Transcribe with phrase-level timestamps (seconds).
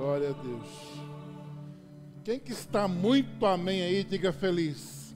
[0.00, 0.66] Glória a Deus.
[2.24, 5.14] Quem que está muito amém aí, diga feliz.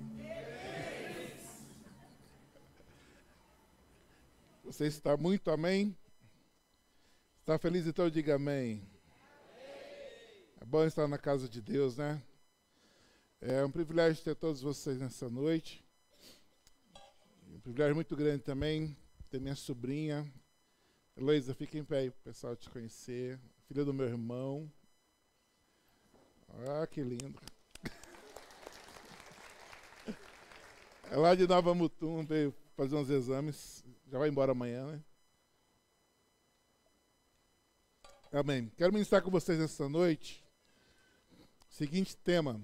[4.63, 5.97] Você está muito amém?
[7.41, 8.87] Está feliz então, diga amém.
[10.61, 12.23] É bom estar na casa de Deus, né?
[13.41, 15.83] É um privilégio ter todos vocês nessa noite.
[17.49, 18.95] Um privilégio muito grande também
[19.31, 20.31] ter minha sobrinha.
[21.17, 23.41] Heloísa, fica em pé aí para o pessoal te conhecer.
[23.67, 24.71] Filha do meu irmão.
[26.69, 27.35] Ah, que lindo.
[31.11, 33.85] É lá de Nova Mutum, veio fazer uns exames.
[34.11, 35.03] Já vai embora amanhã, né?
[38.33, 38.71] Amém.
[38.77, 40.45] Quero ministrar com vocês essa noite.
[41.69, 42.61] Seguinte tema: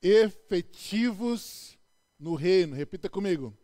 [0.00, 1.76] efetivos
[2.18, 2.76] no reino.
[2.76, 3.56] Repita comigo.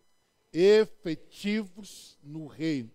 [0.52, 2.90] Efetivos no reino.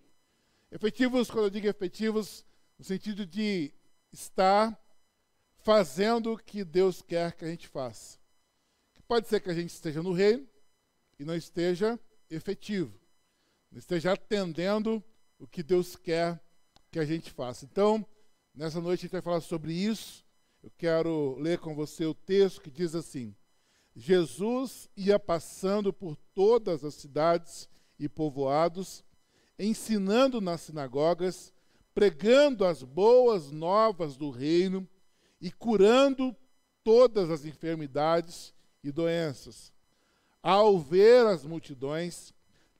[0.72, 2.45] Efetivos, quando eu digo efetivos,
[2.79, 3.73] no sentido de
[4.11, 4.79] estar
[5.58, 8.17] fazendo o que Deus quer que a gente faça.
[9.05, 10.47] Pode ser que a gente esteja no reino
[11.19, 11.99] e não esteja
[12.30, 12.97] efetivo,
[13.71, 15.03] não esteja atendendo
[15.38, 16.39] o que Deus quer
[16.91, 17.66] que a gente faça.
[17.66, 18.05] Então,
[18.53, 20.23] nessa noite a gente vai falar sobre isso.
[20.61, 23.36] Eu quero ler com você o texto que diz assim:
[23.95, 29.03] Jesus ia passando por todas as cidades e povoados,
[29.58, 31.52] ensinando nas sinagogas,
[32.00, 34.88] pregando as boas novas do reino
[35.42, 36.33] e curando
[36.81, 39.73] todas as enfermidades e doenças.
[40.42, 42.33] Ao ver as multidões,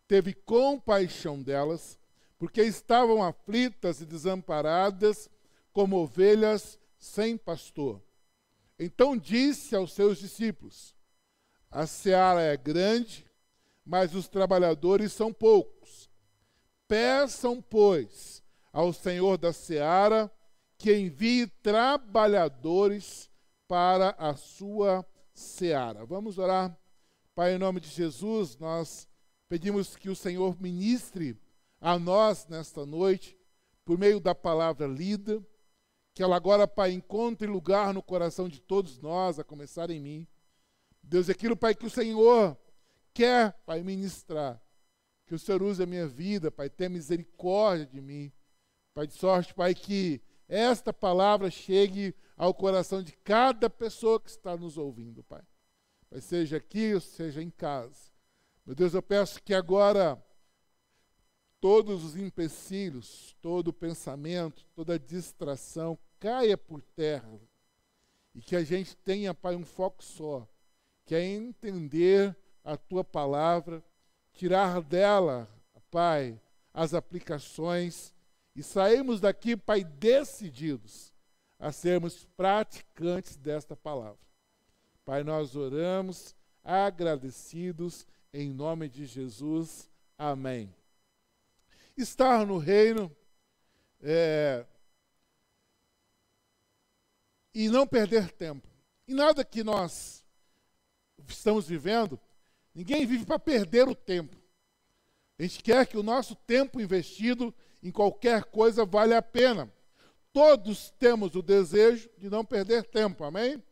[0.08, 2.00] teve compaixão delas,
[2.38, 5.30] porque estavam aflitas e desamparadas,
[5.73, 8.02] como ovelhas sem pastor.
[8.80, 10.95] Então disse aos seus discípulos:
[11.70, 13.25] A seara é grande,
[13.86, 16.09] mas os trabalhadores são poucos.
[16.88, 20.31] Peçam, pois, ao Senhor da seara
[20.78, 23.30] que envie trabalhadores
[23.67, 26.06] para a sua seara.
[26.06, 26.75] Vamos orar.
[27.35, 29.07] Pai, em nome de Jesus, nós
[29.47, 31.38] pedimos que o Senhor ministre
[31.81, 33.38] a nós nesta noite,
[33.85, 35.44] por meio da palavra lida,
[36.13, 40.28] que ela agora, Pai, encontre lugar no coração de todos nós, a começar em mim.
[41.01, 42.57] Deus, aquilo, Pai, que o Senhor
[43.13, 44.62] quer, Pai, ministrar.
[45.25, 48.31] Que o Senhor use a minha vida, Pai, tenha misericórdia de mim.
[48.94, 54.57] Pai de sorte, Pai, que esta palavra chegue ao coração de cada pessoa que está
[54.57, 55.44] nos ouvindo, Pai.
[56.09, 58.11] Pai, seja aqui ou seja em casa.
[58.66, 60.22] Meu Deus, eu peço que agora
[61.59, 67.39] todos os empecilhos, todo o pensamento, toda distração caia por terra.
[68.33, 70.47] E que a gente tenha, Pai, um foco só,
[71.06, 73.83] que é entender a tua palavra,
[74.33, 75.50] tirar dela,
[75.91, 76.39] Pai,
[76.73, 78.13] as aplicações
[78.56, 81.14] e sairmos daqui, Pai, decididos
[81.58, 84.20] a sermos praticantes desta palavra.
[85.06, 89.90] Pai, nós oramos agradecidos em nome de Jesus.
[90.18, 90.74] Amém.
[91.98, 93.14] Estar no reino
[94.02, 94.66] é,
[97.54, 98.68] e não perder tempo.
[99.08, 100.24] E nada que nós
[101.28, 102.20] estamos vivendo,
[102.74, 104.38] ninguém vive para perder o tempo.
[105.38, 109.72] A gente quer que o nosso tempo investido em qualquer coisa vale a pena.
[110.31, 113.63] Todos temos o desejo de não perder tempo, amém?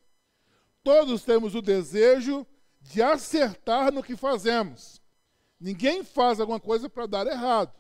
[0.83, 2.45] Todos temos o desejo
[2.81, 5.01] de acertar no que fazemos.
[5.59, 7.73] Ninguém faz alguma coisa para dar errado.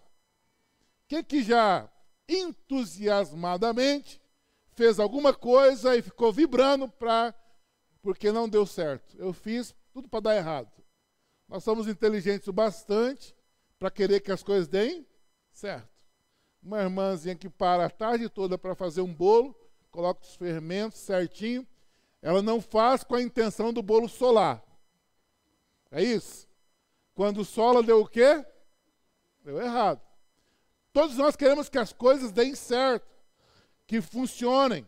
[1.07, 1.89] Quem que já
[2.27, 4.21] entusiasmadamente
[4.73, 7.33] fez alguma coisa e ficou vibrando para
[8.01, 9.17] porque não deu certo?
[9.17, 10.71] Eu fiz tudo para dar errado.
[11.47, 13.35] Nós somos inteligentes o bastante
[13.79, 15.07] para querer que as coisas deem
[15.51, 15.96] certo
[16.67, 19.55] uma irmãzinha que para a tarde toda para fazer um bolo,
[19.89, 21.65] coloca os fermentos certinho,
[22.21, 24.61] ela não faz com a intenção do bolo solar.
[25.89, 26.45] É isso?
[27.15, 28.45] Quando sola deu o quê?
[29.45, 30.01] Deu errado.
[30.91, 33.07] Todos nós queremos que as coisas deem certo,
[33.85, 34.85] que funcionem.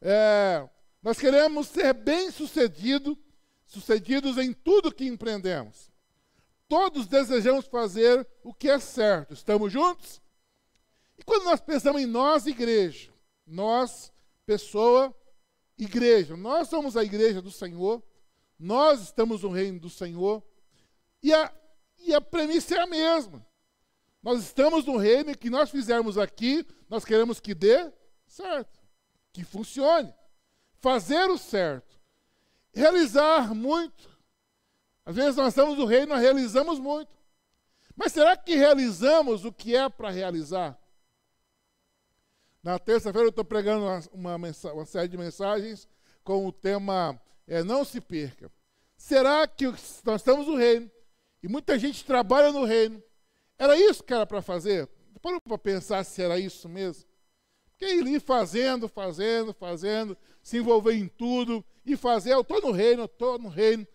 [0.00, 0.66] É,
[1.02, 3.18] nós queremos ser bem-sucedido,
[3.66, 5.92] sucedidos em tudo que empreendemos.
[6.66, 9.34] Todos desejamos fazer o que é certo.
[9.34, 10.23] Estamos juntos?
[11.18, 13.12] E quando nós pensamos em nós, igreja,
[13.46, 14.12] nós,
[14.44, 15.14] pessoa,
[15.78, 18.02] igreja, nós somos a igreja do Senhor,
[18.58, 20.42] nós estamos no reino do Senhor,
[21.22, 21.52] e a,
[21.98, 23.46] e a premissa é a mesma.
[24.22, 27.92] Nós estamos no reino e que nós fizermos aqui, nós queremos que dê
[28.26, 28.80] certo,
[29.32, 30.12] que funcione,
[30.80, 32.00] fazer o certo,
[32.72, 34.14] realizar muito.
[35.04, 37.12] Às vezes nós estamos no reino, nós realizamos muito.
[37.94, 40.78] Mas será que realizamos o que é para realizar?
[42.64, 44.36] Na terça-feira eu estou pregando uma,
[44.72, 45.86] uma, série de mensagens
[46.24, 48.50] com o tema é, Não se perca.
[48.96, 50.90] Será que nós estamos no reino
[51.42, 53.02] e muita gente trabalha no reino?
[53.58, 54.88] Era isso que era para fazer?
[55.20, 57.04] Parou para pensar se era isso mesmo?
[57.70, 63.02] Porque ir fazendo, fazendo, fazendo, se envolver em tudo e fazer, eu estou no reino,
[63.02, 63.86] eu estou no reino.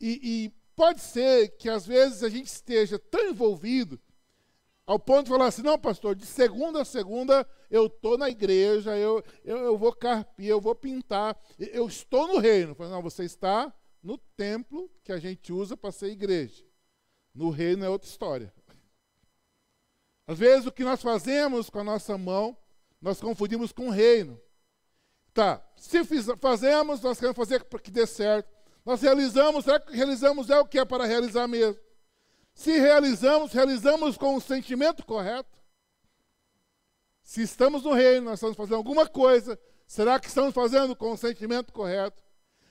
[0.00, 4.00] E, e pode ser que às vezes a gente esteja tão envolvido
[4.86, 8.96] ao ponto de falar assim, não, pastor, de segunda a segunda eu estou na igreja,
[8.96, 12.74] eu, eu, eu, vou carpir, eu vou pintar, eu estou no reino.
[12.74, 16.64] Falei, não, você está no templo que a gente usa para ser igreja.
[17.34, 18.54] No reino é outra história.
[20.24, 22.56] Às vezes o que nós fazemos com a nossa mão,
[23.00, 24.40] nós confundimos com o reino.
[25.34, 28.48] Tá, se fiz, fazemos, nós queremos fazer para que dê certo.
[28.84, 31.80] Nós realizamos, será que realizamos é o que é para realizar mesmo?
[32.56, 35.60] Se realizamos, realizamos com o sentimento correto.
[37.22, 41.18] Se estamos no reino, nós estamos fazendo alguma coisa, será que estamos fazendo com o
[41.18, 42.24] sentimento correto?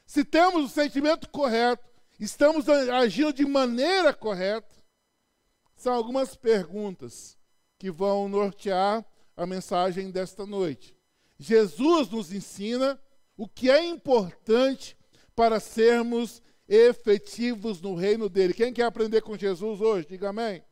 [0.03, 1.87] Se temos o sentimento correto,
[2.19, 4.75] estamos agindo de maneira correta?
[5.75, 7.37] São algumas perguntas
[7.77, 9.05] que vão nortear
[9.37, 10.97] a mensagem desta noite.
[11.37, 12.99] Jesus nos ensina
[13.37, 14.97] o que é importante
[15.35, 18.53] para sermos efetivos no reino dele.
[18.53, 20.07] Quem quer aprender com Jesus hoje?
[20.07, 20.63] Diga amém.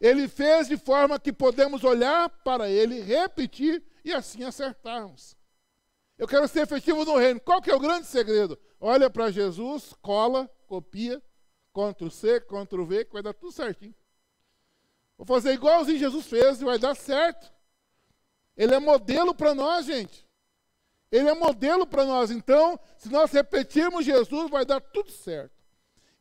[0.00, 5.36] Ele fez de forma que podemos olhar para ele, repetir e assim acertarmos.
[6.18, 7.40] Eu quero ser efetivo no reino.
[7.40, 8.58] Qual que é o grande segredo?
[8.80, 11.22] Olha para Jesus, cola, copia,
[11.72, 13.94] Ctrl C, Ctrl V, que vai dar tudo certinho.
[15.16, 17.52] Vou fazer igualzinho Jesus fez e vai dar certo.
[18.56, 20.28] Ele é modelo para nós, gente.
[21.12, 22.30] Ele é modelo para nós.
[22.30, 25.52] Então, se nós repetirmos Jesus, vai dar tudo certo.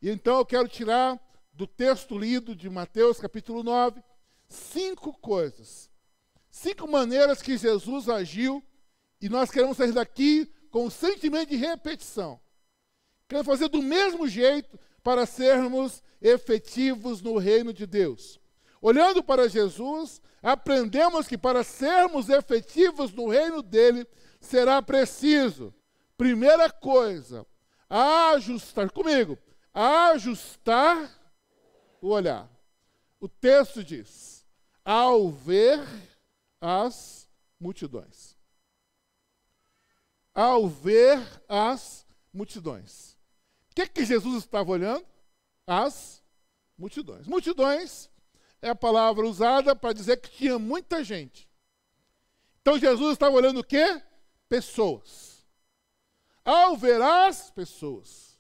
[0.02, 1.18] E então eu quero tirar
[1.54, 4.04] do texto lido de Mateus, capítulo 9,
[4.50, 5.90] cinco coisas.
[6.50, 8.62] Cinco maneiras que Jesus agiu
[9.22, 12.38] e nós queremos sair daqui com o sentimento de repetição.
[13.30, 18.42] Queremos fazer do mesmo jeito para sermos efetivos no reino de Deus.
[18.82, 24.06] Olhando para Jesus, aprendemos que para sermos efetivos no reino dele,
[24.42, 25.74] será preciso,
[26.18, 27.46] primeira coisa,
[27.90, 29.38] ajustar, comigo,
[29.74, 31.10] ajustar
[32.02, 32.50] o olhar.
[33.20, 34.46] O texto diz:
[34.84, 35.80] ao ver
[36.60, 37.30] as
[37.60, 38.36] multidões.
[40.34, 43.18] Ao ver as multidões.
[43.72, 45.06] O que, que Jesus estava olhando?
[45.68, 46.24] As
[46.78, 47.28] multidões.
[47.28, 48.10] Multidões
[48.62, 51.50] é a palavra usada para dizer que tinha muita gente.
[52.62, 54.02] Então Jesus estava olhando o quê?
[54.52, 55.48] Pessoas.
[56.44, 58.38] Ao ver as pessoas,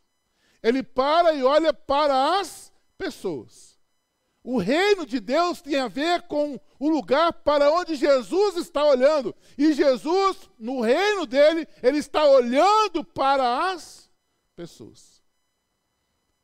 [0.61, 3.79] ele para e olha para as pessoas.
[4.43, 9.33] O reino de Deus tem a ver com o lugar para onde Jesus está olhando.
[9.57, 14.11] E Jesus, no reino dele, ele está olhando para as
[14.53, 15.23] pessoas.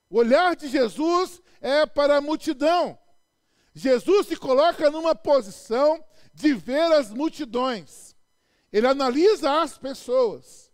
[0.09, 2.97] O olhar de Jesus é para a multidão.
[3.73, 6.01] Jesus se coloca numa posição
[6.33, 8.06] de ver as multidões.
[8.71, 10.71] Ele analisa as pessoas.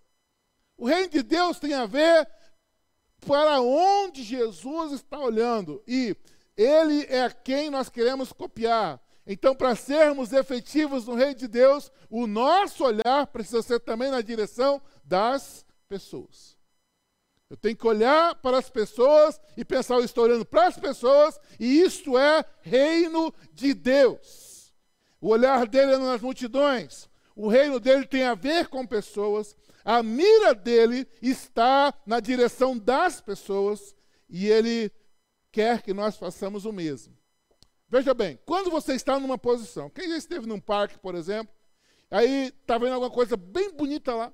[0.77, 2.27] O reino de Deus tem a ver
[3.25, 5.83] para onde Jesus está olhando.
[5.87, 6.15] E
[6.57, 9.01] ele é quem nós queremos copiar.
[9.25, 14.21] Então, para sermos efetivos no reino de Deus, o nosso olhar precisa ser também na
[14.21, 16.57] direção das pessoas.
[17.50, 21.39] Eu tenho que olhar para as pessoas e pensar, eu estou olhando para as pessoas,
[21.59, 24.73] e isto é reino de Deus.
[25.21, 27.07] O olhar dele é nas multidões.
[27.35, 33.19] O reino dele tem a ver com pessoas, a mira dele está na direção das
[33.19, 33.95] pessoas
[34.29, 34.91] e ele
[35.51, 37.17] quer que nós façamos o mesmo.
[37.89, 41.53] Veja bem, quando você está numa posição, quem já esteve num parque, por exemplo,
[42.09, 44.33] aí está vendo alguma coisa bem bonita lá,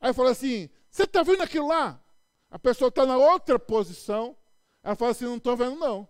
[0.00, 2.02] aí fala assim: Você está vendo aquilo lá?
[2.50, 4.36] A pessoa está na outra posição,
[4.82, 6.08] ela fala assim: Não estou vendo, não.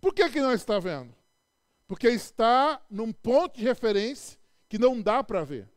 [0.00, 1.14] Por que, que não está vendo?
[1.86, 4.41] Porque está num ponto de referência
[4.72, 5.70] que não dá para ver.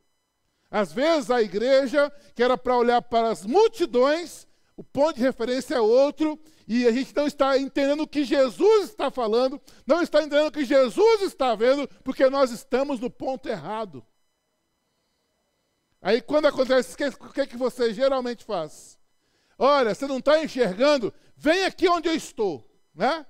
[0.71, 4.47] Às vezes a igreja, que era para olhar para as multidões,
[4.77, 8.85] o ponto de referência é outro, e a gente não está entendendo o que Jesus
[8.91, 13.49] está falando, não está entendendo o que Jesus está vendo, porque nós estamos no ponto
[13.49, 14.01] errado.
[16.01, 18.97] Aí quando acontece, o que, é que você geralmente faz?
[19.59, 23.25] Olha, você não está enxergando, vem aqui onde eu estou, né?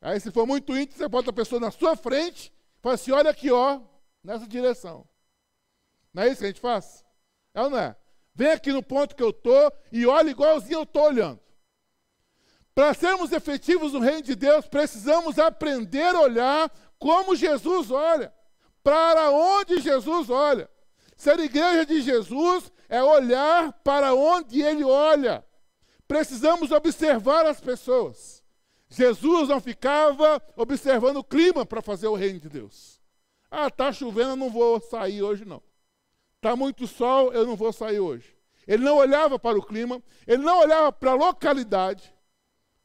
[0.00, 3.30] Aí se for muito íntimo, você bota a pessoa na sua frente, fala assim, olha
[3.30, 3.80] aqui, ó,
[4.26, 5.08] nessa direção.
[6.12, 7.04] Não é isso que a gente faz?
[7.54, 7.96] É ou não é?
[8.34, 11.40] Vem aqui no ponto que eu estou e olha igualzinho eu estou olhando.
[12.74, 18.34] Para sermos efetivos no reino de Deus, precisamos aprender a olhar como Jesus olha.
[18.82, 20.70] para onde Jesus olha.
[21.16, 25.44] Ser igreja de Jesus é olhar para onde ele olha.
[26.06, 28.44] Precisamos observar as pessoas.
[28.88, 32.95] Jesus não ficava observando o clima para fazer o reino de Deus.
[33.50, 35.62] Ah, está chovendo, eu não vou sair hoje não.
[36.36, 38.36] Está muito sol, eu não vou sair hoje.
[38.66, 42.12] Ele não olhava para o clima, ele não olhava para a localidade.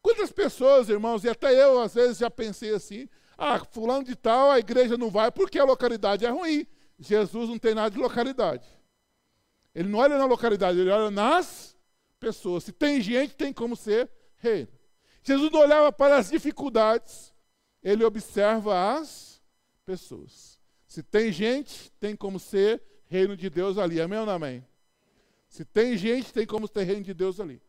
[0.01, 4.51] Quantas pessoas, irmãos, e até eu às vezes já pensei assim: ah, fulano de tal,
[4.51, 6.65] a igreja não vai porque a localidade é ruim.
[6.99, 8.67] Jesus não tem nada de localidade.
[9.73, 11.75] Ele não olha na localidade, ele olha nas
[12.19, 12.63] pessoas.
[12.63, 14.67] Se tem gente, tem como ser rei.
[15.23, 17.33] Jesus não olhava para as dificuldades,
[17.81, 19.30] ele observa as
[19.91, 20.57] pessoas.
[20.87, 23.99] Se tem gente, tem como ser reino de Deus ali.
[23.99, 24.65] Amém ou não amém?
[25.49, 27.61] Se tem gente, tem como ter reino de Deus ali.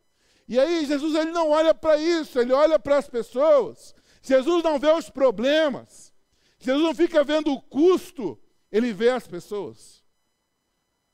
[0.47, 3.93] E aí, Jesus ele não olha para isso, ele olha para as pessoas.
[4.21, 6.13] Jesus não vê os problemas.
[6.59, 8.39] Jesus não fica vendo o custo,
[8.71, 10.01] ele vê as pessoas.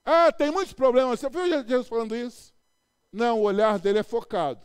[0.05, 1.19] Ah, tem muitos problemas.
[1.19, 2.53] Você viu Jesus falando isso?
[3.11, 4.63] Não, o olhar dele é focado.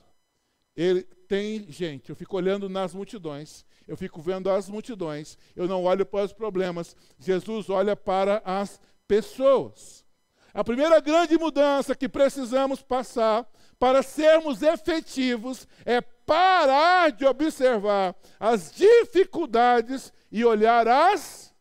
[0.76, 2.10] Ele tem gente.
[2.10, 3.64] Eu fico olhando nas multidões.
[3.86, 5.36] Eu fico vendo as multidões.
[5.54, 6.96] Eu não olho para os problemas.
[7.18, 10.04] Jesus olha para as pessoas.
[10.52, 13.46] A primeira grande mudança que precisamos passar
[13.78, 21.52] para sermos efetivos é parar de observar as dificuldades e olhar as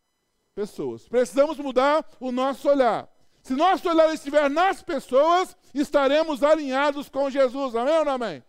[0.54, 1.08] pessoas.
[1.08, 3.08] Precisamos mudar o nosso olhar.
[3.42, 7.74] Se nosso olhar estiver nas pessoas, estaremos alinhados com Jesus.
[7.74, 8.42] Amém ou não amém?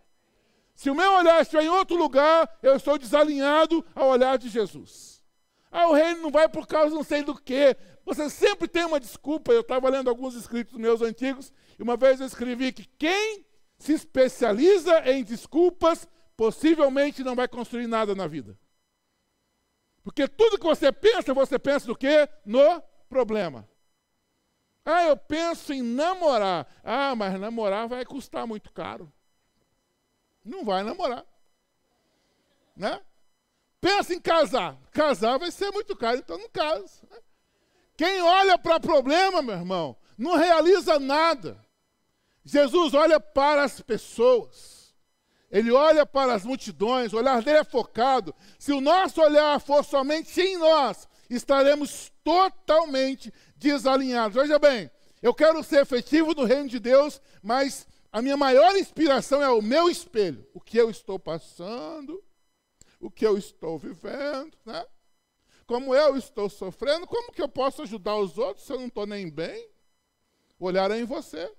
[0.76, 5.24] Se o meu olhar estiver em outro lugar, eu estou desalinhado ao olhar de Jesus.
[5.72, 7.74] Ah, o reino não vai por causa não sei do que.
[8.04, 9.52] Você sempre tem uma desculpa.
[9.52, 13.46] Eu estava lendo alguns escritos meus antigos, e uma vez eu escrevi que quem
[13.78, 16.06] se especializa em desculpas
[16.36, 18.58] possivelmente não vai construir nada na vida.
[20.02, 22.28] Porque tudo que você pensa, você pensa do quê?
[22.44, 23.66] No problema.
[24.84, 26.66] Ah, eu penso em namorar.
[26.84, 29.10] Ah, mas namorar vai custar muito caro.
[30.46, 31.26] Não vai namorar.
[32.76, 33.00] Né?
[33.80, 34.78] Pensa em casar.
[34.92, 37.02] Casar vai ser muito caro, então não casa.
[37.10, 37.18] Né?
[37.96, 41.58] Quem olha para problema, meu irmão, não realiza nada.
[42.44, 44.94] Jesus olha para as pessoas.
[45.50, 48.34] Ele olha para as multidões, o olhar dele é focado.
[48.58, 54.40] Se o nosso olhar for somente em nós, estaremos totalmente desalinhados.
[54.40, 54.90] Veja bem,
[55.22, 57.86] eu quero ser efetivo no reino de Deus, mas
[58.16, 60.48] a minha maior inspiração é o meu espelho.
[60.54, 62.24] O que eu estou passando,
[62.98, 64.86] o que eu estou vivendo, né?
[65.66, 69.06] como eu estou sofrendo, como que eu posso ajudar os outros se eu não estou
[69.06, 69.68] nem bem?
[70.58, 71.54] O olhar é em você.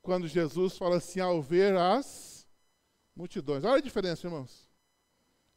[0.00, 2.48] Quando Jesus fala assim, ao ver as
[3.14, 3.64] multidões.
[3.64, 4.66] Olha a diferença, irmãos.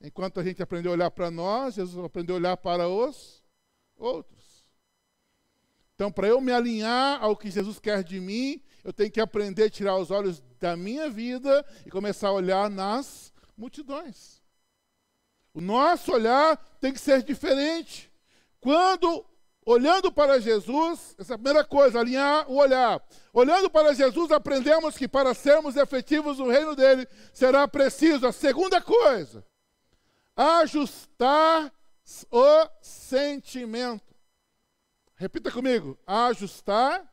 [0.01, 3.41] Enquanto a gente aprendeu a olhar para nós, Jesus aprendeu a olhar para os
[3.95, 4.67] outros.
[5.95, 9.65] Então, para eu me alinhar ao que Jesus quer de mim, eu tenho que aprender
[9.65, 14.41] a tirar os olhos da minha vida e começar a olhar nas multidões.
[15.53, 18.11] O nosso olhar tem que ser diferente.
[18.59, 19.25] Quando,
[19.65, 23.03] olhando para Jesus, essa é a primeira coisa, alinhar o olhar.
[23.33, 28.81] Olhando para Jesus, aprendemos que para sermos efetivos no reino dele, será preciso, a segunda
[28.81, 29.45] coisa,
[30.35, 31.71] ajustar
[32.31, 34.15] o sentimento.
[35.15, 37.05] Repita comigo, ajustar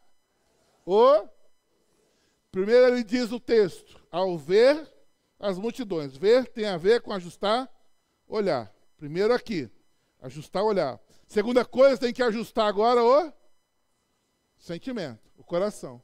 [0.86, 1.28] o.
[2.50, 4.90] Primeiro ele diz o texto, ao ver
[5.38, 6.16] as multidões.
[6.16, 7.68] Ver tem a ver com ajustar
[8.26, 8.72] olhar.
[8.96, 9.70] Primeiro aqui,
[10.20, 11.00] ajustar olhar.
[11.26, 13.32] Segunda coisa, tem que ajustar agora o
[14.56, 16.02] sentimento, o coração.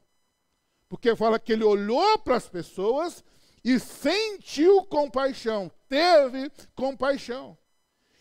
[0.89, 3.25] Porque fala que ele olhou para as pessoas
[3.65, 7.57] e sentiu compaixão, teve compaixão.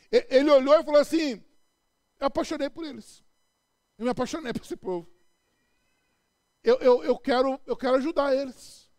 [0.09, 1.43] Ele olhou e falou assim:
[2.19, 3.23] Eu apaixonei por eles.
[3.97, 5.12] Eu me apaixonei por esse povo.
[6.63, 8.89] Eu, eu, eu, quero, eu quero ajudar eles.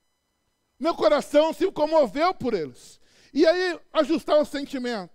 [0.78, 3.00] Meu coração se comoveu por eles.
[3.32, 5.10] E aí, ajustar o sentimento.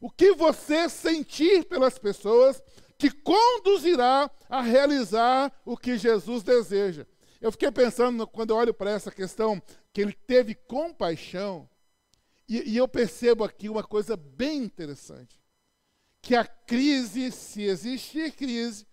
[0.00, 2.62] O que você sentir pelas pessoas
[2.98, 7.06] que conduzirá a realizar o que Jesus deseja.
[7.40, 9.60] Eu fiquei pensando, quando eu olho para essa questão,
[9.92, 11.68] que ele teve compaixão,
[12.48, 15.40] e, e eu percebo aqui uma coisa bem interessante.
[16.22, 18.86] Que a crise, se existir crise,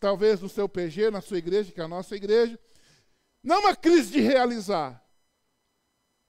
[0.00, 2.58] talvez no seu PG, na sua igreja, que é a nossa igreja,
[3.42, 5.06] não uma crise de realizar,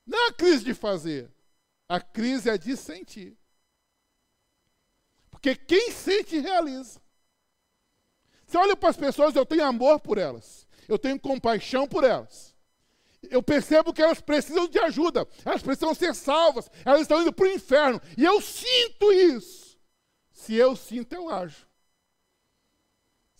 [0.05, 1.31] não uma crise de fazer,
[1.87, 3.37] a crise é de sentir.
[5.29, 7.01] Porque quem sente, realiza.
[8.45, 10.67] Se eu olho para as pessoas, eu tenho amor por elas.
[10.87, 12.53] Eu tenho compaixão por elas.
[13.29, 15.27] Eu percebo que elas precisam de ajuda.
[15.45, 16.69] Elas precisam ser salvas.
[16.83, 18.01] Elas estão indo para o inferno.
[18.17, 19.79] E eu sinto isso.
[20.31, 21.67] Se eu sinto, eu ajo.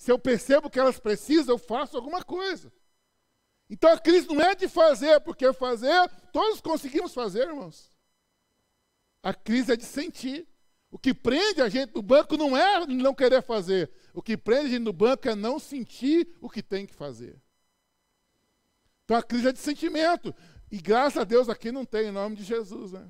[0.01, 2.74] Se eu percebo que elas precisam, eu faço alguma coisa.
[3.70, 7.96] Então a crise não é de fazer, porque fazer, todos conseguimos fazer, irmãos.
[9.22, 10.48] A crise é de sentir.
[10.89, 13.91] O que prende a gente no banco não é não querer fazer.
[14.12, 17.39] O que prende a gente no banco é não sentir o que tem que fazer.
[19.05, 20.34] Então a crise é de sentimento.
[20.72, 23.08] E graças a Deus aqui não tem, em nome de Jesus, né?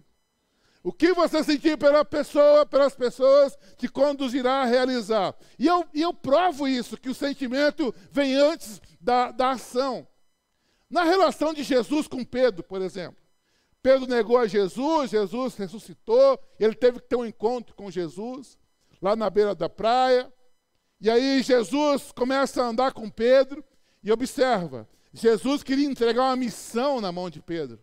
[0.83, 5.35] O que você sentir pela pessoa, pelas pessoas, te conduzirá a realizar.
[5.59, 10.07] E eu, e eu provo isso, que o sentimento vem antes da, da ação.
[10.89, 13.21] Na relação de Jesus com Pedro, por exemplo.
[13.81, 18.57] Pedro negou a Jesus, Jesus ressuscitou, ele teve que ter um encontro com Jesus,
[19.01, 20.31] lá na beira da praia.
[20.99, 23.63] E aí Jesus começa a andar com Pedro
[24.03, 27.79] e observa, Jesus queria entregar uma missão na mão de Pedro.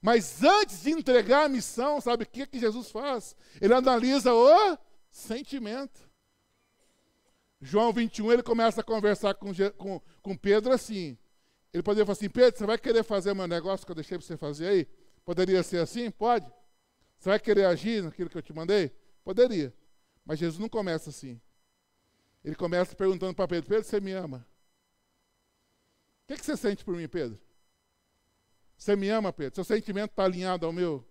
[0.00, 3.36] Mas antes de entregar a missão, sabe o que, que Jesus faz?
[3.60, 4.78] Ele analisa o
[5.10, 6.08] sentimento.
[7.60, 11.18] João 21, ele começa a conversar com, com, com Pedro assim.
[11.72, 14.26] Ele poderia falar assim: Pedro, você vai querer fazer meu negócio que eu deixei para
[14.26, 14.86] você fazer aí?
[15.24, 16.10] Poderia ser assim?
[16.10, 16.50] Pode.
[17.18, 18.90] Você vai querer agir naquilo que eu te mandei?
[19.24, 19.74] Poderia.
[20.24, 21.40] Mas Jesus não começa assim.
[22.44, 24.46] Ele começa perguntando para Pedro: Pedro, você me ama?
[26.22, 27.38] O que, que você sente por mim, Pedro?
[28.78, 29.56] Você me ama, Pedro?
[29.56, 31.04] Seu sentimento está alinhado ao meu?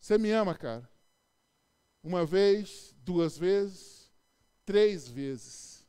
[0.00, 0.90] Você me ama, cara?
[2.02, 4.10] Uma vez, duas vezes,
[4.66, 5.86] três vezes.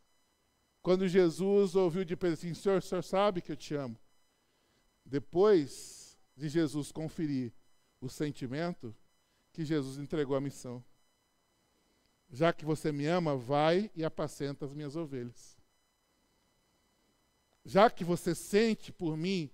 [0.82, 3.98] Quando Jesus ouviu de Pedro assim: Senhor, o senhor sabe que eu te amo.
[5.04, 7.52] Depois de Jesus conferir
[8.00, 8.96] o sentimento,
[9.52, 10.84] que Jesus entregou a missão.
[12.30, 15.58] Já que você me ama, vai e apacenta as minhas ovelhas.
[17.66, 19.52] Já que você sente por mim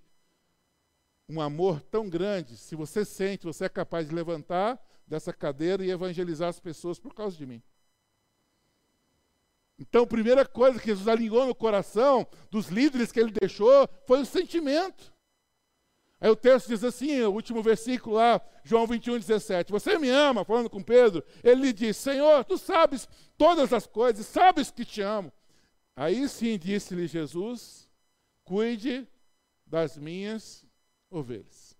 [1.29, 5.91] um amor tão grande, se você sente, você é capaz de levantar dessa cadeira e
[5.91, 7.62] evangelizar as pessoas por causa de mim.
[9.79, 14.21] Então, a primeira coisa que Jesus alinhou no coração dos líderes que ele deixou foi
[14.21, 15.13] o sentimento.
[16.19, 19.71] Aí o texto diz assim, o último versículo lá, João 21, 17.
[19.71, 21.23] Você me ama, falando com Pedro.
[21.43, 25.32] Ele lhe diz: Senhor, tu sabes todas as coisas, sabes que te amo.
[25.95, 27.88] Aí sim disse-lhe Jesus:
[28.43, 29.08] Cuide
[29.63, 30.66] das minhas
[31.10, 31.76] ovelhas.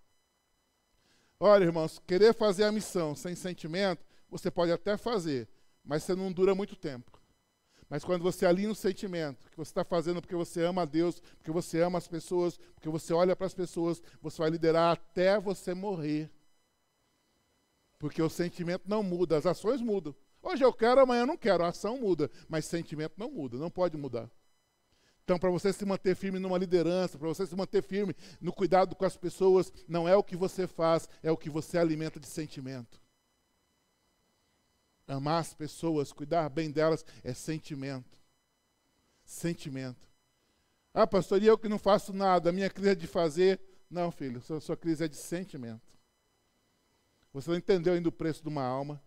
[1.40, 5.48] Olha, irmãos, querer fazer a missão sem sentimento, você pode até fazer,
[5.84, 7.18] mas você não dura muito tempo.
[7.90, 11.22] Mas quando você alinha o sentimento, que você está fazendo porque você ama a Deus,
[11.38, 15.40] porque você ama as pessoas, porque você olha para as pessoas, você vai liderar até
[15.40, 16.30] você morrer.
[17.98, 20.14] Porque o sentimento não muda, as ações mudam.
[20.42, 23.72] Hoje eu quero, amanhã eu não quero, a ação muda, mas sentimento não muda, não
[23.72, 24.30] pode mudar.
[25.28, 28.96] Então, para você se manter firme numa liderança, para você se manter firme no cuidado
[28.96, 32.28] com as pessoas, não é o que você faz, é o que você alimenta de
[32.28, 33.02] sentimento.
[35.06, 38.18] Amar as pessoas, cuidar bem delas, é sentimento.
[39.26, 40.08] Sentimento.
[40.94, 43.60] Ah, pastor, e eu que não faço nada, a minha crise é de fazer.
[43.90, 45.94] Não, filho, sua, sua crise é de sentimento.
[47.34, 49.04] Você não entendeu ainda o preço de uma alma.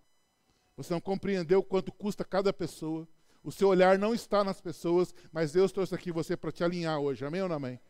[0.76, 3.09] Você não compreendeu quanto custa cada pessoa.
[3.42, 6.98] O seu olhar não está nas pessoas, mas Deus trouxe aqui você para te alinhar
[6.98, 7.24] hoje.
[7.24, 7.81] Amém ou não amém?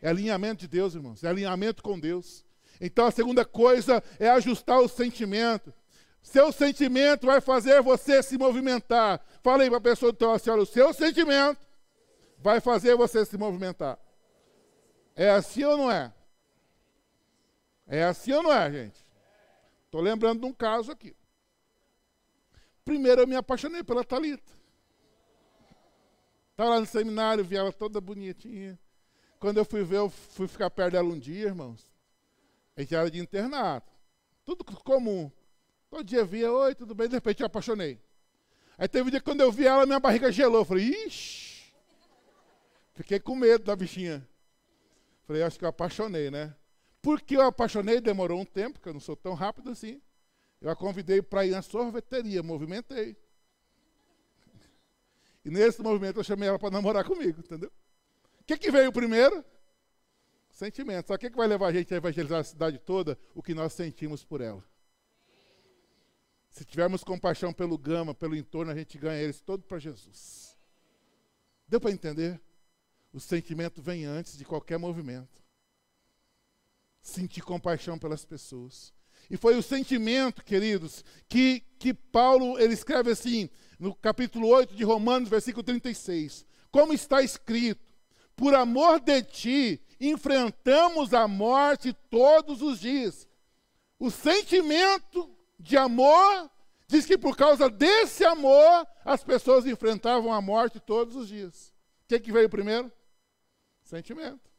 [0.00, 1.22] É alinhamento de Deus, irmãos.
[1.22, 2.44] É alinhamento com Deus.
[2.80, 5.74] Então a segunda coisa é ajustar o sentimento.
[6.22, 9.24] Seu sentimento vai fazer você se movimentar.
[9.42, 11.66] Fala aí para a pessoa do teu assim, olha, o seu sentimento
[12.38, 13.98] vai fazer você se movimentar.
[15.14, 16.12] É assim ou não é?
[17.86, 19.04] É assim ou não é, gente?
[19.84, 21.16] Estou lembrando de um caso aqui.
[22.84, 24.57] Primeiro eu me apaixonei pela Talita.
[26.58, 28.76] Estava lá no seminário, vi ela toda bonitinha.
[29.38, 31.88] Quando eu fui ver, eu fui ficar perto dela um dia, irmãos.
[32.76, 33.92] A gente era de internato.
[34.44, 35.30] Tudo comum.
[35.88, 37.06] Todo dia via, oi, tudo bem?
[37.06, 38.00] De repente eu apaixonei.
[38.76, 40.62] Aí teve um dia que quando eu vi ela, minha barriga gelou.
[40.62, 41.72] Eu falei, ixi.
[42.92, 44.28] Fiquei com medo da bichinha.
[45.28, 46.52] Falei, acho que eu apaixonei, né?
[47.00, 50.02] Porque eu apaixonei, demorou um tempo, porque eu não sou tão rápido assim.
[50.60, 53.16] Eu a convidei para ir na sorveteria, movimentei.
[55.48, 57.72] E nesse movimento eu chamei ela para namorar comigo, entendeu?
[58.38, 59.42] O que, que veio primeiro?
[60.50, 61.06] Sentimento.
[61.08, 63.18] Sabe o que, que vai levar a gente a evangelizar a cidade toda?
[63.34, 64.62] O que nós sentimos por ela.
[66.50, 70.54] Se tivermos compaixão pelo gama, pelo entorno, a gente ganha eles todos para Jesus.
[71.66, 72.38] Deu para entender?
[73.10, 75.42] O sentimento vem antes de qualquer movimento.
[77.00, 78.92] Sentir compaixão pelas pessoas.
[79.30, 84.84] E foi o sentimento, queridos, que, que Paulo ele escreve assim: no capítulo 8 de
[84.84, 86.46] Romanos, versículo 36.
[86.70, 87.80] Como está escrito:
[88.34, 93.28] Por amor de ti, enfrentamos a morte todos os dias.
[93.98, 96.50] O sentimento de amor
[96.88, 101.68] Diz que por causa desse amor, as pessoas enfrentavam a morte todos os dias.
[102.04, 102.90] O que, que veio primeiro?
[103.82, 104.50] Sentimento.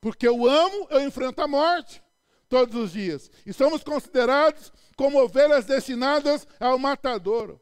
[0.00, 2.02] Porque eu amo, eu enfrento a morte
[2.48, 3.30] todos os dias.
[3.46, 7.60] E somos considerados como ovelhas destinadas ao matadouro.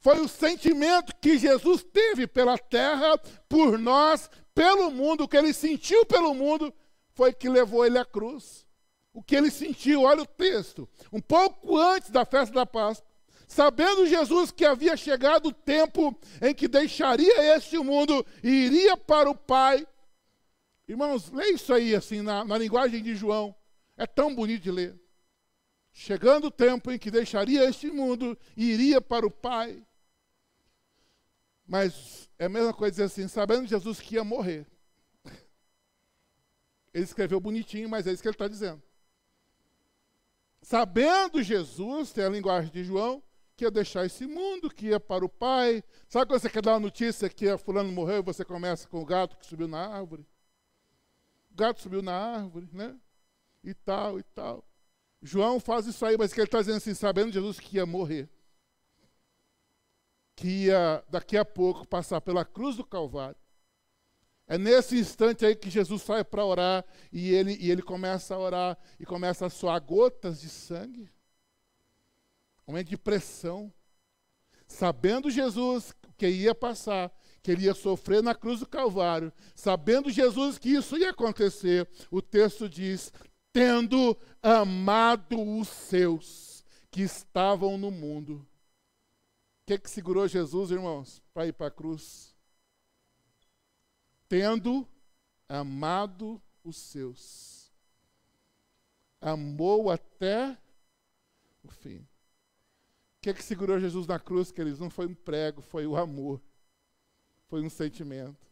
[0.00, 5.52] Foi o sentimento que Jesus teve pela terra, por nós, pelo mundo, o que ele
[5.52, 6.72] sentiu pelo mundo,
[7.14, 8.66] foi que levou ele à cruz.
[9.12, 10.88] O que ele sentiu, olha o texto.
[11.12, 13.08] Um pouco antes da festa da Páscoa,
[13.48, 19.28] sabendo Jesus que havia chegado o tempo em que deixaria este mundo e iria para
[19.28, 19.86] o Pai.
[20.86, 23.54] Irmãos, leia isso aí assim na, na linguagem de João.
[23.96, 25.00] É tão bonito de ler.
[25.92, 29.84] Chegando o tempo em que deixaria este mundo e iria para o Pai.
[31.68, 34.66] Mas é a mesma coisa dizer assim, sabendo Jesus que ia morrer.
[36.94, 38.82] Ele escreveu bonitinho, mas é isso que ele está dizendo.
[40.62, 43.22] Sabendo Jesus, tem a linguagem de João,
[43.54, 45.84] que ia deixar esse mundo, que ia para o Pai.
[46.08, 49.04] Sabe quando você quer dar uma notícia que fulano morreu e você começa com o
[49.04, 50.26] gato que subiu na árvore?
[51.50, 52.96] O gato subiu na árvore, né?
[53.62, 54.64] E tal, e tal.
[55.20, 58.30] João faz isso aí, mas que ele está dizendo assim, sabendo Jesus que ia morrer
[60.38, 63.34] que ia daqui a pouco passar pela cruz do Calvário.
[64.46, 68.38] É nesse instante aí que Jesus sai para orar e ele, e ele começa a
[68.38, 71.10] orar e começa a soar gotas de sangue.
[72.64, 73.72] Um momento de pressão.
[74.64, 77.10] Sabendo Jesus que ia passar,
[77.42, 82.22] que ele ia sofrer na cruz do Calvário, sabendo Jesus que isso ia acontecer, o
[82.22, 83.12] texto diz:
[83.52, 88.47] tendo amado os seus que estavam no mundo,
[89.68, 92.34] que, que segurou Jesus, irmãos, para ir para a cruz?
[94.26, 94.88] Tendo
[95.46, 97.70] amado os seus.
[99.20, 100.56] Amou até
[101.62, 101.98] o fim.
[101.98, 104.80] O que, que segurou Jesus na cruz, queridos?
[104.80, 106.40] Não foi um prego, foi o amor.
[107.48, 108.46] Foi um sentimento.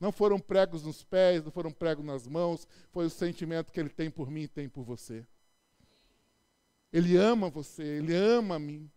[0.00, 3.90] Não foram pregos nos pés, não foram pregos nas mãos, foi o sentimento que ele
[3.90, 5.26] tem por mim e tem por você.
[6.90, 8.90] Ele ama você, ele ama a mim.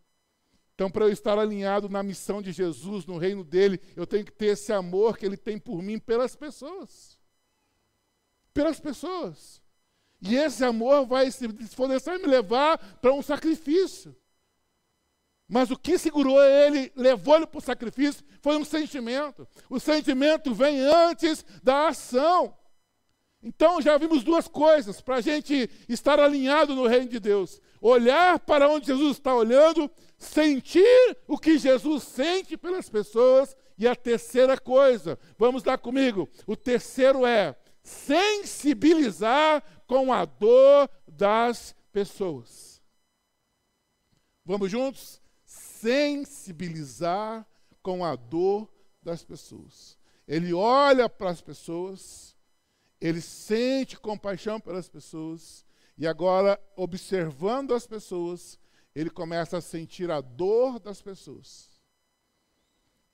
[0.76, 4.32] Então, para eu estar alinhado na missão de Jesus, no reino dele, eu tenho que
[4.32, 7.18] ter esse amor que ele tem por mim pelas pessoas.
[8.54, 9.62] Pelas pessoas.
[10.22, 14.14] E esse amor vai, se for necessário, me levar para um sacrifício.
[15.48, 19.48] Mas o que segurou ele, levou ele para o sacrifício, foi um sentimento.
[19.70, 22.54] O sentimento vem antes da ação.
[23.42, 28.40] Então já vimos duas coisas para a gente estar alinhado no reino de Deus: olhar
[28.40, 33.56] para onde Jesus está olhando sentir o que Jesus sente pelas pessoas.
[33.78, 41.76] E a terceira coisa, vamos lá comigo, o terceiro é sensibilizar com a dor das
[41.92, 42.82] pessoas.
[44.46, 45.22] Vamos juntos?
[45.46, 47.46] Sensibilizar
[47.84, 48.72] com a dor
[49.04, 49.98] das pessoas.
[50.26, 52.34] Ele olha para as pessoas,
[53.02, 55.65] ele sente compaixão pelas pessoas,
[55.98, 58.60] e agora, observando as pessoas,
[58.94, 61.70] ele começa a sentir a dor das pessoas.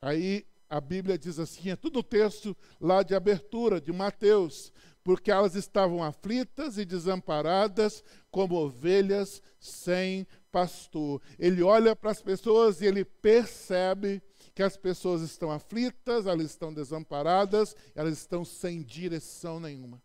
[0.02, 4.72] Aí a Bíblia diz assim, é tudo no texto lá de abertura de Mateus,
[5.04, 11.22] porque elas estavam aflitas e desamparadas como ovelhas sem pastor.
[11.38, 14.22] Ele olha para as pessoas e ele percebe
[14.56, 20.02] que as pessoas estão aflitas, elas estão desamparadas, elas estão sem direção nenhuma.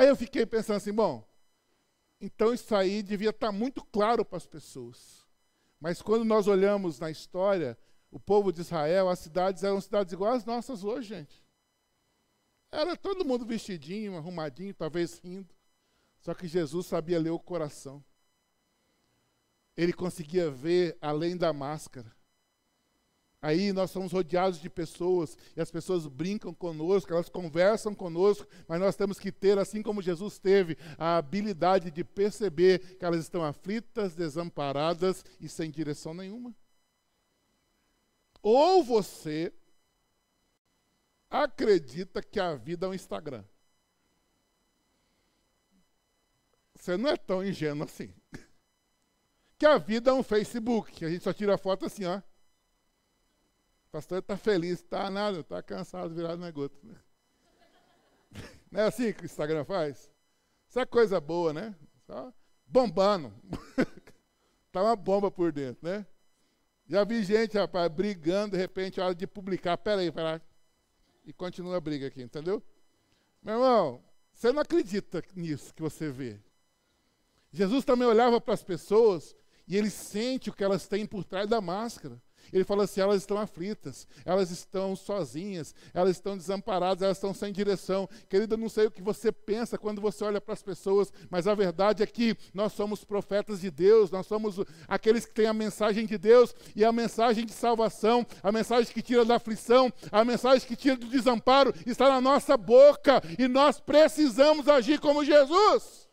[0.00, 1.22] Aí eu fiquei pensando assim, bom,
[2.18, 5.26] então isso aí devia estar muito claro para as pessoas.
[5.78, 7.76] Mas quando nós olhamos na história,
[8.10, 11.44] o povo de Israel, as cidades eram cidades iguais às nossas hoje, gente.
[12.72, 15.54] Era todo mundo vestidinho, arrumadinho, talvez rindo.
[16.18, 18.02] Só que Jesus sabia ler o coração.
[19.76, 22.10] Ele conseguia ver além da máscara.
[23.42, 28.78] Aí nós somos rodeados de pessoas e as pessoas brincam conosco, elas conversam conosco, mas
[28.78, 33.42] nós temos que ter, assim como Jesus teve, a habilidade de perceber que elas estão
[33.42, 36.54] aflitas, desamparadas e sem direção nenhuma.
[38.42, 39.54] Ou você
[41.30, 43.44] acredita que a vida é um Instagram.
[46.74, 48.12] Você não é tão ingênuo assim.
[49.58, 52.22] Que a vida é um Facebook, a gente só tira foto assim, ó
[53.90, 56.78] o pastor está feliz, está nada, está cansado, virado na gota.
[56.80, 56.94] Né?
[58.70, 60.08] Não é assim que o Instagram faz?
[60.68, 61.74] Isso é coisa boa, né?
[62.06, 62.32] Só
[62.64, 63.34] bombando.
[64.68, 66.06] Está uma bomba por dentro, né?
[66.86, 69.76] Já vi gente, rapaz, brigando, de repente, a hora de publicar.
[69.76, 70.40] Pera aí, pera.
[71.26, 72.62] E continua a briga aqui, entendeu?
[73.42, 76.40] Meu irmão, você não acredita nisso que você vê.
[77.50, 79.34] Jesus também olhava para as pessoas
[79.66, 82.22] E ele sente o que elas têm por trás da máscara.
[82.52, 87.52] Ele fala assim: elas estão aflitas, elas estão sozinhas, elas estão desamparadas, elas estão sem
[87.52, 88.08] direção.
[88.28, 91.54] Querida, não sei o que você pensa quando você olha para as pessoas, mas a
[91.54, 94.56] verdade é que nós somos profetas de Deus, nós somos
[94.88, 99.02] aqueles que têm a mensagem de Deus e a mensagem de salvação, a mensagem que
[99.02, 103.80] tira da aflição, a mensagem que tira do desamparo está na nossa boca e nós
[103.80, 106.08] precisamos agir como Jesus.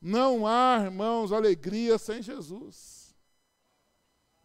[0.00, 2.97] Não há, irmãos, alegria sem Jesus.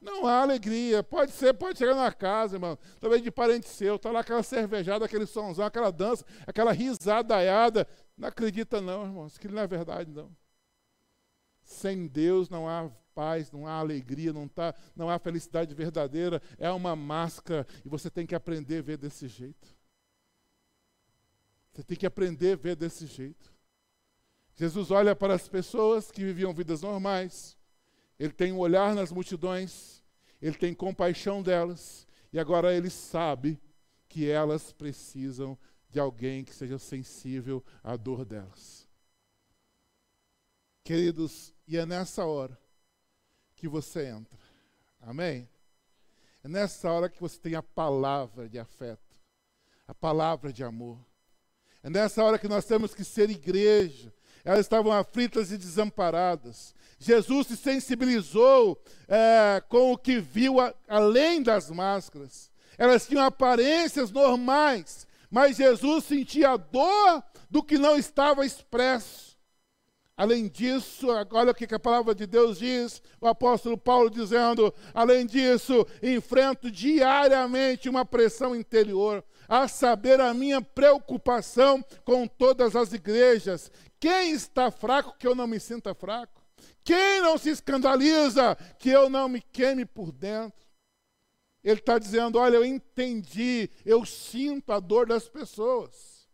[0.04, 1.02] Não há alegria.
[1.02, 2.78] Pode ser, pode chegar na casa, irmão.
[3.00, 7.88] Talvez de parente seu, tá lá aquela cervejada, aquele somzão, aquela dança, aquela risadaiada.
[8.18, 10.30] Não acredita não, irmãos, que não é verdade, não.
[11.64, 16.42] Sem Deus não há paz, não há alegria, não, tá, não há felicidade verdadeira.
[16.58, 19.74] É uma máscara e você tem que aprender a ver desse jeito.
[21.72, 23.54] Você tem que aprender a ver desse jeito.
[24.56, 27.58] Jesus olha para as pessoas que viviam vidas normais.
[28.20, 29.93] Ele tem um olhar nas multidões
[30.44, 33.58] ele tem compaixão delas e agora ele sabe
[34.10, 35.58] que elas precisam
[35.90, 38.86] de alguém que seja sensível à dor delas.
[40.84, 42.60] Queridos, e é nessa hora
[43.56, 44.38] que você entra.
[45.00, 45.48] Amém?
[46.44, 49.16] É nessa hora que você tem a palavra de afeto,
[49.88, 51.00] a palavra de amor.
[51.82, 54.14] É nessa hora que nós temos que ser igreja.
[54.44, 56.76] Elas estavam aflitas e desamparadas.
[57.00, 62.52] Jesus se sensibilizou é, com o que viu a, além das máscaras.
[62.78, 69.34] Elas tinham aparências normais, mas Jesus sentia a dor do que não estava expresso.
[70.16, 75.26] Além disso, olha o que a palavra de Deus diz, o apóstolo Paulo dizendo: além
[75.26, 83.72] disso, enfrento diariamente uma pressão interior, a saber, a minha preocupação com todas as igrejas.
[84.00, 86.43] Quem está fraco que eu não me sinta fraco?
[86.84, 90.68] Quem não se escandaliza que eu não me queime por dentro?
[91.64, 96.28] Ele está dizendo: olha, eu entendi, eu sinto a dor das pessoas.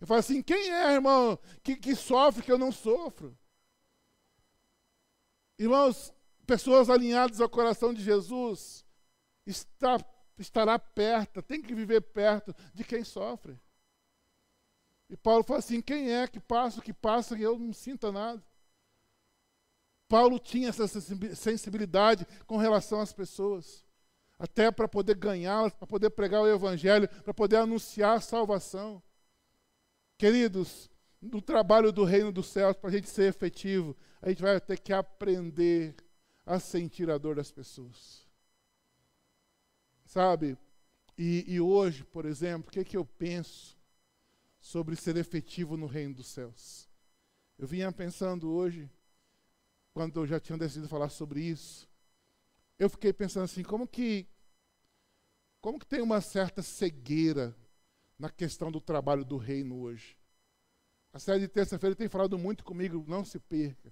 [0.00, 3.36] Eu falo assim: quem é, irmão, que, que sofre que eu não sofro?
[5.58, 6.12] Irmãos,
[6.46, 8.84] pessoas alinhadas ao coração de Jesus
[9.44, 9.98] está,
[10.38, 13.58] estará perto, tem que viver perto de quem sofre.
[15.08, 18.12] E Paulo fala assim: quem é que passa o que passa e eu não sinta
[18.12, 18.44] nada?
[20.08, 23.84] Paulo tinha essa sensibilidade com relação às pessoas,
[24.38, 29.02] até para poder ganhá-las, para poder pregar o Evangelho, para poder anunciar a salvação.
[30.16, 30.90] Queridos,
[31.20, 34.78] no trabalho do reino dos céus, para a gente ser efetivo, a gente vai ter
[34.78, 35.94] que aprender
[36.44, 38.24] a sentir a dor das pessoas.
[40.04, 40.56] Sabe?
[41.18, 43.76] E, e hoje, por exemplo, o que, é que eu penso
[44.60, 46.88] sobre ser efetivo no reino dos céus?
[47.58, 48.88] Eu vinha pensando hoje
[49.96, 51.88] quando eu já tinha decidido falar sobre isso,
[52.78, 54.28] eu fiquei pensando assim, como que
[55.58, 57.56] como que tem uma certa cegueira
[58.18, 60.14] na questão do trabalho do reino hoje?
[61.14, 63.90] A série de terça-feira tem falado muito comigo, não se perca.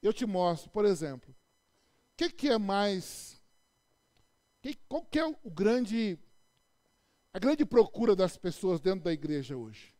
[0.00, 3.42] Eu te mostro, por exemplo, o que, que é mais.
[4.62, 6.16] Que, qual que é o grande.
[7.32, 9.92] A grande procura das pessoas dentro da igreja hoje?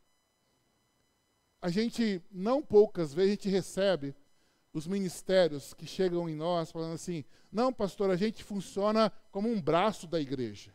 [1.60, 4.14] A gente, não poucas vezes, a gente recebe
[4.78, 9.60] os ministérios que chegam em nós falando assim: não, pastor, a gente funciona como um
[9.60, 10.74] braço da igreja.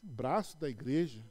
[0.00, 1.24] Braço da igreja?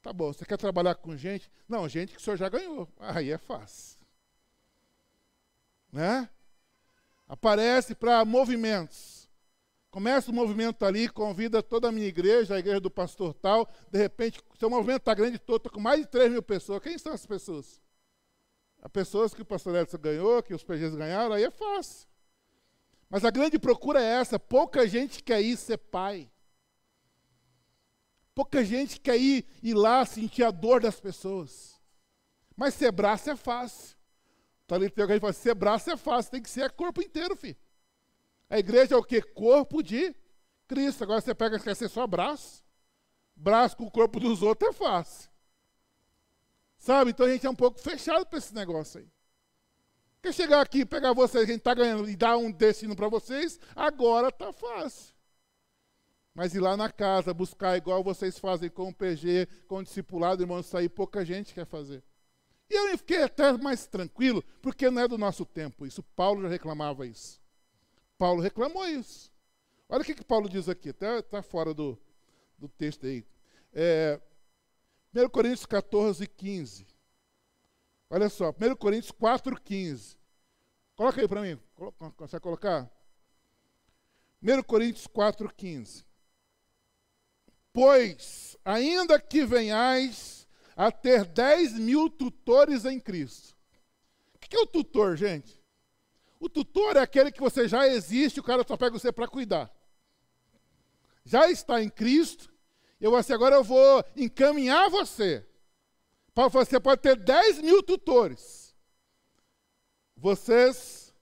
[0.00, 1.50] Tá bom, você quer trabalhar com gente?
[1.68, 2.88] Não, gente que o senhor já ganhou.
[2.98, 3.98] Aí é fácil.
[5.90, 6.28] Né?
[7.26, 9.28] Aparece para movimentos.
[9.90, 13.68] Começa o movimento ali, convida toda a minha igreja, a igreja do pastor tal.
[13.90, 16.82] De repente, seu movimento está grande todo, está com mais de 3 mil pessoas.
[16.82, 17.80] Quem são essas pessoas?
[18.82, 22.08] As pessoas que o pastor Edson ganhou, que os PGs ganharam, aí é fácil.
[23.08, 26.30] Mas a grande procura é essa: pouca gente quer ir ser pai.
[28.34, 31.80] Pouca gente quer ir, ir lá sentir a dor das pessoas.
[32.54, 33.96] Mas ser braço é fácil.
[34.66, 37.36] Tá ali tem alguém que fala: ser braço é fácil, tem que ser corpo inteiro,
[37.36, 37.56] filho.
[38.48, 39.20] A igreja é o que?
[39.20, 40.14] Corpo de
[40.68, 41.02] Cristo.
[41.02, 42.64] Agora você pega e quer ser só braço.
[43.34, 45.30] Braço com o corpo dos outros é fácil.
[46.86, 47.10] Sabe?
[47.10, 49.08] Então a gente é um pouco fechado para esse negócio aí.
[50.22, 53.58] Quer chegar aqui, pegar vocês, a gente está ganhando e dar um destino para vocês,
[53.74, 55.12] agora está fácil.
[56.32, 60.44] Mas ir lá na casa, buscar igual vocês fazem com o PG, com o discipulado,
[60.44, 62.04] irmão, isso aí pouca gente quer fazer.
[62.70, 66.04] E eu fiquei até mais tranquilo, porque não é do nosso tempo isso.
[66.14, 67.42] Paulo já reclamava isso.
[68.16, 69.32] Paulo reclamou isso.
[69.88, 71.98] Olha o que, que Paulo diz aqui, está fora do,
[72.56, 73.24] do texto aí.
[73.72, 74.20] É,
[75.16, 76.86] 1 Coríntios 14, 15.
[78.10, 80.16] Olha só, 1 Coríntios 4,15.
[80.94, 81.58] Coloca aí para mim.
[82.16, 82.90] Consegue colocar?
[84.42, 86.04] 1 Coríntios 4,15.
[87.72, 93.56] Pois, ainda que venhais a ter 10 mil tutores em Cristo.
[94.34, 95.62] O que é o tutor, gente?
[96.38, 99.74] O tutor é aquele que você já existe, o cara só pega você para cuidar.
[101.24, 102.54] Já está em Cristo,
[103.00, 105.46] eu assim, agora eu vou encaminhar você.
[106.52, 108.74] Você pode ter 10 mil tutores.
[110.16, 111.14] Vocês,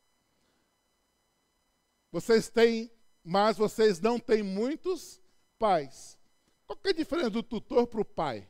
[2.11, 2.91] vocês têm,
[3.23, 5.21] mas vocês não têm muitos
[5.59, 6.19] pais.
[6.67, 8.49] Qual que é a diferença do tutor para o pai?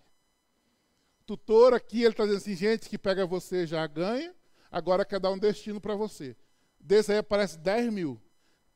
[1.26, 4.34] Tutor aqui, ele está dizendo assim, gente que pega você já ganha,
[4.70, 6.36] agora quer dar um destino para você.
[6.78, 8.20] Desse aí aparece 10 mil.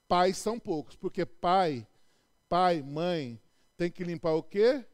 [0.08, 1.86] Pais são poucos, porque pai,
[2.48, 3.38] pai, mãe,
[3.78, 4.84] tem que limpar o quê?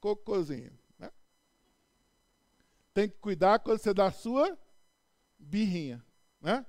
[0.00, 0.72] Cocôzinho.
[0.96, 1.10] Né?
[2.94, 4.56] Tem que cuidar quando você dá a sua
[5.36, 6.02] birrinha.
[6.40, 6.64] Né?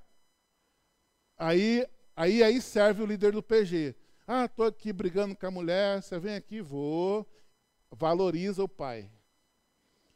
[1.38, 3.95] Aí, aí, aí serve o líder do PG.
[4.26, 7.30] Ah, estou aqui brigando com a mulher, você vem aqui, vou.
[7.91, 9.12] Valoriza o pai.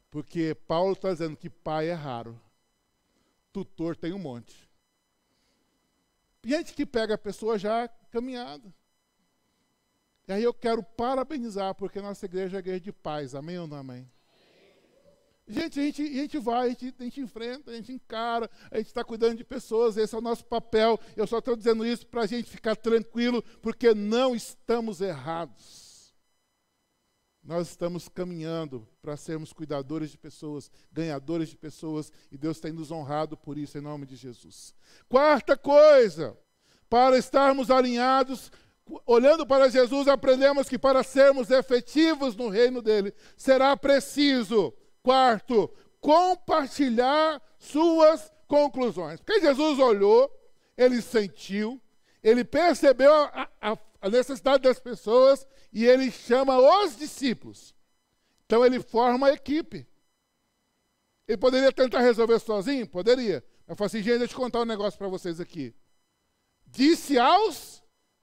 [0.09, 2.41] Porque Paulo está dizendo que pai é raro.
[3.53, 4.67] Tutor tem um monte.
[6.43, 8.73] Gente que pega a pessoa já caminhada.
[10.27, 13.33] E aí eu quero parabenizar, porque nossa igreja é igreja de paz.
[13.33, 14.09] Amém ou não amém?
[15.47, 18.77] Gente, a gente, a gente vai, a gente, a gente enfrenta, a gente encara, a
[18.77, 20.99] gente está cuidando de pessoas, esse é o nosso papel.
[21.15, 26.13] Eu só estou dizendo isso para a gente ficar tranquilo, porque não estamos errados.
[27.41, 32.91] Nós estamos caminhando para sermos cuidadores de pessoas, ganhadores de pessoas, e Deus tem nos
[32.91, 34.75] honrado por isso, em nome de Jesus.
[35.07, 36.37] Quarta coisa,
[36.89, 38.51] para estarmos alinhados,
[39.05, 44.73] olhando para Jesus, aprendemos que para sermos efetivos no reino dele, será preciso,
[45.03, 45.69] quarto,
[45.99, 49.19] compartilhar suas conclusões.
[49.19, 50.31] Porque Jesus olhou,
[50.77, 51.81] ele sentiu,
[52.23, 57.75] ele percebeu a, a, a necessidade das pessoas e ele chama os discípulos.
[58.45, 59.87] Então ele forma a equipe.
[61.27, 62.87] Ele poderia tentar resolver sozinho?
[62.87, 63.43] Poderia.
[63.67, 65.75] Mas falou assim, gente, deixa eu contar um negócio para vocês aqui.
[66.65, 67.76] Disse aos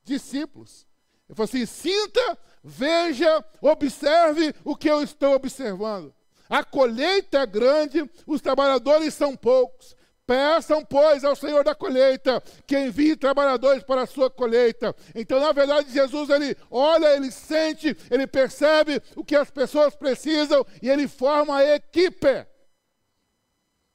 [0.04, 0.86] discípulos.
[1.28, 6.14] Ele falou assim: sinta, veja, observe o que eu estou observando.
[6.48, 9.96] A colheita é grande, os trabalhadores são poucos.
[10.26, 14.94] Peçam, pois, ao Senhor da colheita que envie trabalhadores para a sua colheita.
[15.14, 20.64] Então, na verdade, Jesus, ele olha, ele sente, ele percebe o que as pessoas precisam
[20.80, 22.46] e ele forma a equipe.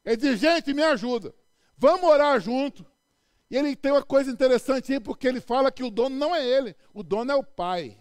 [0.05, 1.33] Ele diz, gente, me ajuda.
[1.75, 2.85] Vamos orar junto.
[3.49, 6.45] E ele tem uma coisa interessante aí, porque ele fala que o dono não é
[6.45, 7.97] ele, o dono é o pai.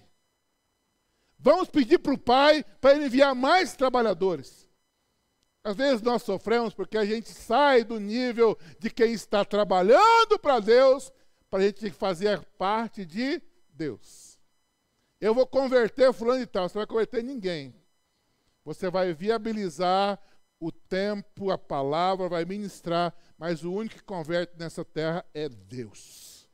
[1.39, 4.69] Vamos pedir para o pai para ele enviar mais trabalhadores.
[5.65, 10.61] Às vezes nós sofremos porque a gente sai do nível de quem está trabalhando para
[10.61, 11.13] Deus,
[11.49, 13.41] para a gente fazer parte de
[13.73, 14.39] Deus.
[15.21, 17.75] Eu vou converter fulano e tal, você vai converter ninguém.
[18.65, 20.21] Você vai viabilizar
[20.61, 26.49] o tempo, a palavra, vai ministrar, mas o único que converte nessa terra é Deus.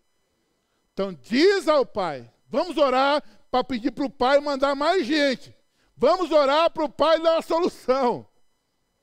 [0.93, 5.57] Então diz ao Pai, vamos orar para pedir para o Pai mandar mais gente.
[5.97, 8.27] Vamos orar para o Pai dar a solução.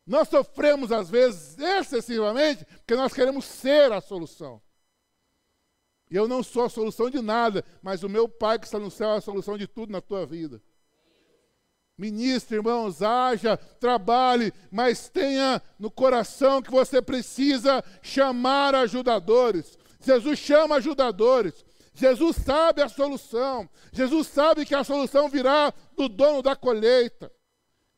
[0.05, 4.61] Nós sofremos, às vezes, excessivamente, porque nós queremos ser a solução.
[6.09, 8.91] E eu não sou a solução de nada, mas o meu Pai que está no
[8.91, 10.61] céu é a solução de tudo na tua vida.
[12.01, 19.77] Ministre, irmãos, haja, trabalhe, mas tenha no coração que você precisa chamar ajudadores.
[19.99, 21.63] Jesus chama ajudadores.
[21.93, 23.69] Jesus sabe a solução.
[23.93, 27.31] Jesus sabe que a solução virá do dono da colheita.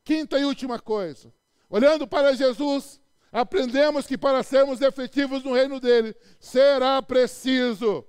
[0.04, 1.34] Quinta e última coisa.
[1.70, 3.00] Olhando para Jesus,
[3.32, 8.06] aprendemos que para sermos efetivos no reino dele, será preciso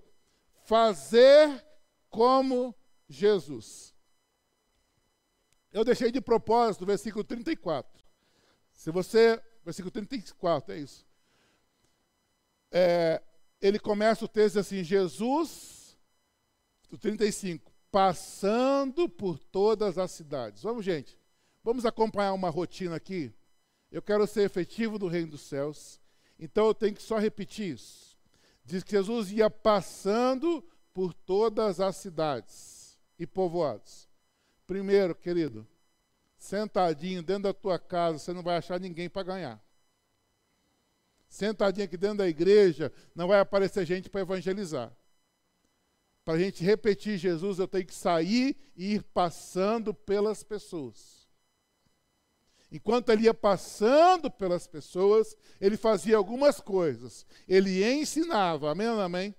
[0.64, 1.64] fazer
[2.10, 2.74] como
[3.08, 3.93] Jesus.
[5.74, 8.02] Eu deixei de propósito versículo 34.
[8.72, 9.38] Se você.
[9.62, 11.06] Versículo 34, é isso.
[12.70, 13.22] É,
[13.60, 15.98] ele começa o texto assim: Jesus,
[16.88, 20.62] do 35, passando por todas as cidades.
[20.62, 21.18] Vamos, gente,
[21.62, 23.34] vamos acompanhar uma rotina aqui
[23.94, 26.00] eu quero ser efetivo no reino dos céus.
[26.36, 28.18] Então eu tenho que só repetir isso.
[28.64, 34.08] Diz que Jesus ia passando por todas as cidades e povoados.
[34.66, 35.66] Primeiro, querido,
[36.38, 39.64] sentadinho dentro da tua casa, você não vai achar ninguém para ganhar.
[41.28, 44.92] Sentadinho aqui dentro da igreja, não vai aparecer gente para evangelizar.
[46.24, 51.28] Para a gente repetir Jesus, eu tenho que sair e ir passando pelas pessoas.
[52.72, 57.26] Enquanto ele ia passando pelas pessoas, ele fazia algumas coisas.
[57.46, 59.34] Ele ensinava, amém ou amém?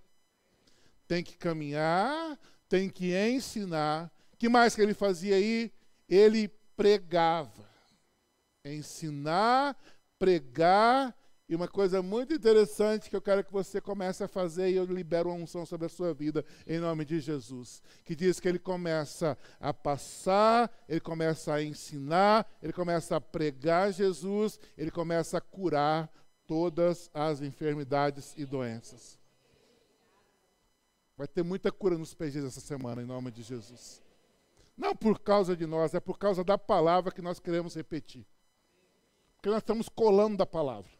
[1.07, 4.11] Tem que caminhar, tem que ensinar.
[4.35, 5.71] Que mais que ele fazia aí?
[6.07, 7.65] Ele pregava.
[8.63, 9.77] Ensinar,
[10.17, 11.15] pregar
[11.47, 14.85] e uma coisa muito interessante que eu quero que você comece a fazer, e eu
[14.85, 17.83] libero uma unção sobre a sua vida, em nome de Jesus.
[18.03, 23.93] Que diz que ele começa a passar, ele começa a ensinar, ele começa a pregar
[23.93, 26.11] Jesus, ele começa a curar
[26.47, 29.19] todas as enfermidades e doenças.
[31.15, 34.04] Vai ter muita cura nos PGs essa semana, em nome de Jesus.
[34.77, 38.25] Não por causa de nós, é por causa da palavra que nós queremos repetir.
[39.35, 40.91] Porque nós estamos colando da palavra.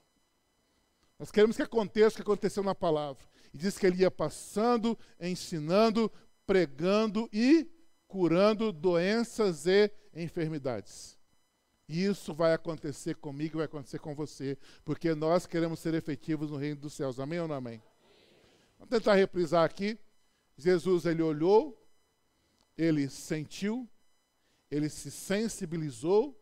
[1.18, 3.24] Nós queremos que aconteça o que aconteceu na palavra.
[3.54, 6.12] E diz que ele ia passando, ensinando,
[6.46, 7.70] pregando e
[8.08, 11.18] curando doenças e enfermidades.
[11.88, 16.58] E isso vai acontecer comigo, vai acontecer com você, porque nós queremos ser efetivos no
[16.58, 17.20] reino dos céus.
[17.20, 17.82] Amém ou não amém?
[18.78, 19.98] Vamos tentar reprisar aqui.
[20.58, 21.78] Jesus ele olhou,
[22.78, 23.90] ele sentiu,
[24.70, 26.40] ele se sensibilizou,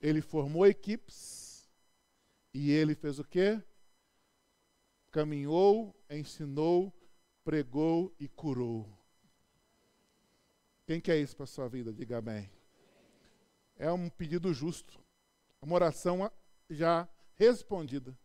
[0.00, 1.68] ele formou equipes,
[2.52, 3.62] e ele fez o quê?
[5.10, 6.92] Caminhou, ensinou,
[7.44, 8.88] pregou e curou.
[10.86, 11.92] Quem quer isso para a sua vida?
[11.92, 12.50] Diga amém.
[13.76, 14.98] É um pedido justo.
[15.60, 16.30] Uma oração
[16.70, 18.18] já respondida.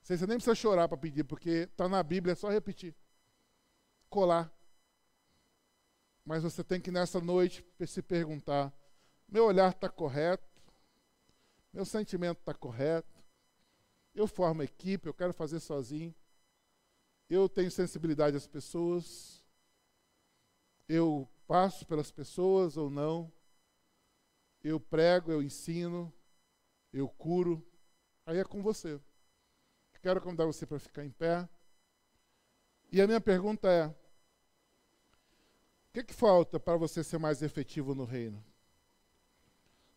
[0.00, 2.94] Você nem precisa chorar para pedir, porque está na Bíblia, é só repetir.
[4.08, 4.53] Colar.
[6.24, 8.72] Mas você tem que nessa noite se perguntar:
[9.28, 10.54] meu olhar está correto?
[11.74, 13.20] meu sentimento está correto,
[14.14, 16.14] eu formo equipe, eu quero fazer sozinho,
[17.28, 19.44] eu tenho sensibilidade às pessoas,
[20.88, 23.30] eu passo pelas pessoas ou não,
[24.62, 26.14] eu prego, eu ensino,
[26.92, 27.66] eu curo,
[28.24, 29.00] aí é com você.
[30.00, 31.48] Quero convidar você para ficar em pé.
[32.92, 33.92] E a minha pergunta é:
[35.94, 38.44] que, que falta para você ser mais efetivo no reino?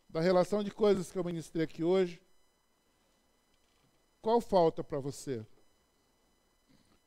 [0.08, 2.20] da relação de coisas que eu ministrei aqui hoje,
[4.22, 5.44] qual falta para você?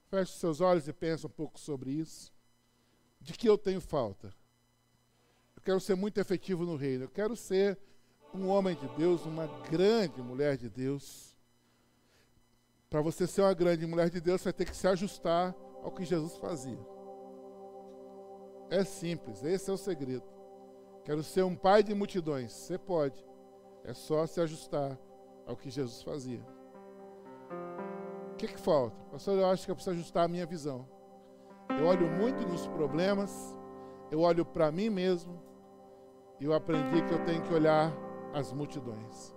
[0.09, 2.31] Feche seus olhos e pense um pouco sobre isso.
[3.19, 4.33] De que eu tenho falta?
[5.55, 7.05] Eu quero ser muito efetivo no reino.
[7.05, 7.77] Eu quero ser
[8.33, 11.35] um homem de Deus, uma grande mulher de Deus.
[12.89, 15.91] Para você ser uma grande mulher de Deus, você vai ter que se ajustar ao
[15.91, 17.00] que Jesus fazia.
[18.71, 20.23] É simples, esse é o segredo.
[21.03, 22.53] Quero ser um pai de multidões.
[22.53, 23.21] Você pode.
[23.83, 24.97] É só se ajustar
[25.45, 26.41] ao que Jesus fazia.
[28.31, 28.95] O que, que falta?
[29.11, 30.87] Pastor, eu acho que eu preciso ajustar a minha visão.
[31.77, 33.53] Eu olho muito nos problemas,
[34.09, 35.41] eu olho para mim mesmo,
[36.39, 37.91] e eu aprendi que eu tenho que olhar
[38.33, 39.35] as multidões.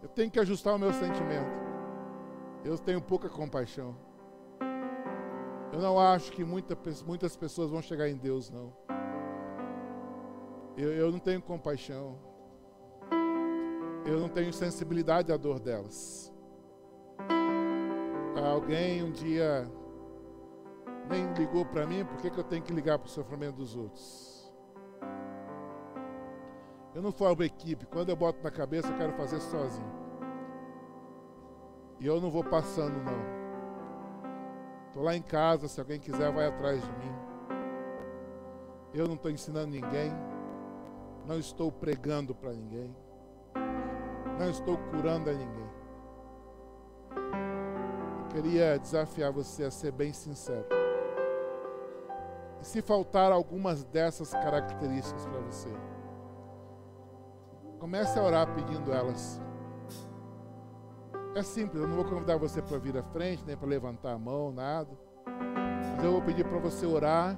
[0.00, 1.66] Eu tenho que ajustar o meu sentimento.
[2.64, 4.05] Eu tenho pouca compaixão.
[5.76, 6.74] Eu não acho que muita,
[7.04, 8.72] muitas pessoas vão chegar em Deus, não.
[10.74, 12.18] Eu, eu não tenho compaixão.
[14.06, 16.32] Eu não tenho sensibilidade à dor delas.
[18.42, 19.70] Alguém um dia
[21.10, 23.76] nem ligou para mim, por que, que eu tenho que ligar para o sofrimento dos
[23.76, 24.50] outros?
[26.94, 27.84] Eu não formo equipe.
[27.84, 29.92] Quando eu boto na cabeça, eu quero fazer sozinho.
[32.00, 33.35] E eu não vou passando, não.
[34.96, 37.14] Estou lá em casa, se alguém quiser, vai atrás de mim.
[38.94, 40.10] Eu não estou ensinando ninguém.
[41.26, 42.96] Não estou pregando para ninguém.
[44.38, 45.70] Não estou curando a ninguém.
[48.22, 50.66] Eu queria desafiar você a ser bem sincero.
[52.62, 55.68] E se faltar algumas dessas características para você,
[57.78, 59.42] comece a orar pedindo elas.
[61.36, 64.18] É simples, eu não vou convidar você para vir à frente, nem para levantar a
[64.18, 64.88] mão, nada.
[65.94, 67.36] Mas eu vou pedir para você orar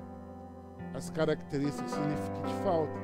[0.95, 2.97] as características que te faltam.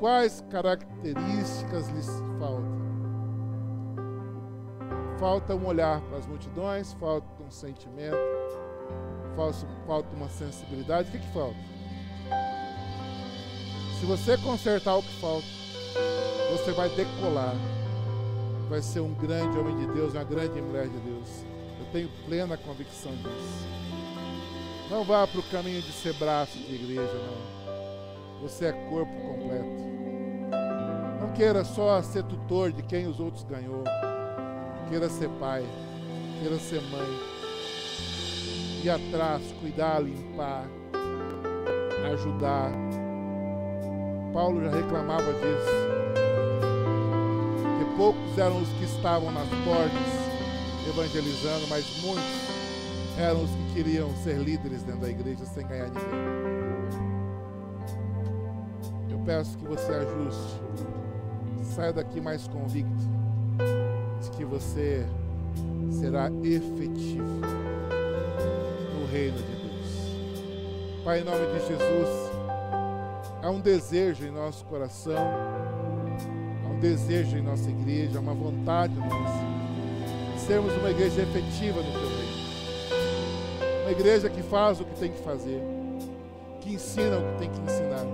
[0.00, 2.08] Quais características lhes
[2.38, 2.76] faltam?
[5.18, 8.16] Falta um olhar para as multidões, falta um sentimento,
[9.86, 11.10] falta uma sensibilidade.
[11.10, 11.58] O que, que falta?
[14.00, 15.46] Se você consertar o que falta,
[16.50, 17.75] você vai decolar.
[18.68, 21.44] Vai ser um grande homem de Deus, uma grande mulher de Deus.
[21.78, 23.66] Eu tenho plena convicção disso.
[24.90, 28.42] Não vá para o caminho de ser braço de igreja, não.
[28.42, 29.86] Você é corpo completo.
[31.20, 33.84] Não queira só ser tutor de quem os outros ganhou.
[34.88, 35.64] Queira ser pai.
[36.40, 37.36] Queira ser mãe.
[38.84, 40.66] Ir atrás, cuidar, limpar,
[42.12, 42.70] ajudar.
[44.32, 46.05] Paulo já reclamava disso.
[47.96, 50.26] Poucos eram os que estavam nas portas
[50.88, 52.24] evangelizando, mas muitos
[53.18, 56.04] eram os que queriam ser líderes dentro da igreja sem ganhar ninguém.
[59.10, 60.60] Eu peço que você ajuste,
[61.74, 63.16] saia daqui mais convicto
[64.22, 65.06] de que você
[65.90, 67.40] será efetivo
[68.94, 71.02] no reino de Deus.
[71.02, 72.30] Pai, em nome de Jesus,
[73.42, 75.16] há um desejo em nosso coração,
[76.76, 79.56] um desejo em nossa igreja, uma vontade nossa
[80.34, 82.36] de sermos uma igreja efetiva no teu reino.
[83.82, 85.62] Uma igreja que faz o que tem que fazer,
[86.60, 88.06] que ensina o que tem que ensinar,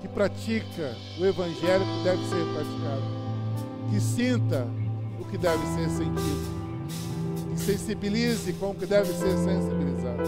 [0.00, 3.02] que pratica o evangelho que deve ser praticado,
[3.90, 4.66] que sinta
[5.20, 10.22] o que deve ser sentido, que sensibilize com o que deve ser sensibilizado.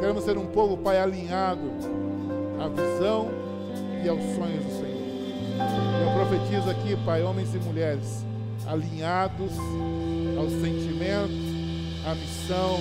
[0.00, 1.70] Queremos ser um povo, Pai, alinhado
[2.58, 3.28] à visão
[4.02, 4.81] e aos sonhos do Senhor.
[5.58, 8.24] Eu profetizo aqui, Pai, homens e mulheres
[8.66, 9.52] alinhados
[10.38, 11.36] aos sentimentos,
[12.06, 12.80] à missão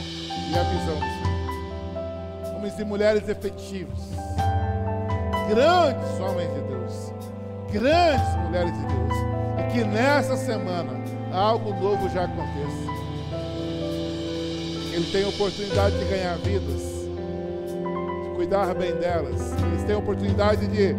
[0.49, 2.55] e à visão do Senhor.
[2.55, 3.99] Homens e mulheres efetivos,
[5.49, 7.13] grandes homens de Deus,
[7.71, 9.13] grandes mulheres de Deus,
[9.59, 11.01] e que nessa semana
[11.33, 12.91] algo novo já aconteça.
[14.93, 16.81] Ele tem oportunidade de ganhar vidas,
[18.23, 19.53] de cuidar bem delas.
[19.63, 20.93] Eles têm oportunidade de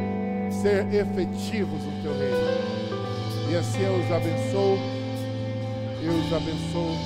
[0.53, 3.50] ser efetivos no teu reino.
[3.50, 4.78] E assim eu os abençoo.
[6.03, 6.96] Eu os abençoo.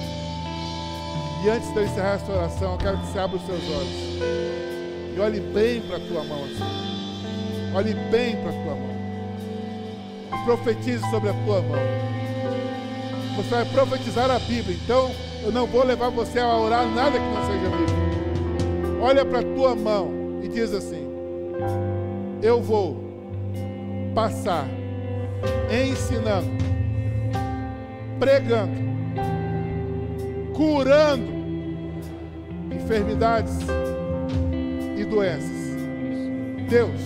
[1.44, 5.16] E antes de eu encerrar esta oração, eu quero que você abra os seus olhos.
[5.16, 7.74] E olhe bem para a tua mão assim.
[7.74, 8.96] Olhe bem para a tua mão.
[10.32, 11.80] E profetize sobre a tua mão.
[13.36, 14.76] Você vai profetizar a Bíblia.
[14.82, 15.10] Então,
[15.42, 19.02] eu não vou levar você a orar nada que não seja Bíblia.
[19.02, 21.06] Olha para a tua mão e diz assim:
[22.42, 23.05] Eu vou
[24.16, 24.66] passar
[25.70, 26.48] ensinando,
[28.18, 28.72] pregando,
[30.54, 31.30] curando
[32.74, 33.58] enfermidades
[34.96, 35.76] e doenças.
[36.66, 36.98] Deus,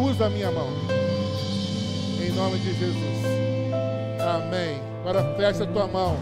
[0.00, 0.68] usa a minha mão.
[2.20, 3.24] Em nome de Jesus.
[4.20, 4.80] Amém.
[5.02, 6.16] Agora fecha a tua mão.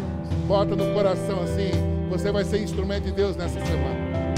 [0.46, 1.70] Bota no coração assim.
[2.10, 4.34] Você vai ser instrumento de Deus nessa semana.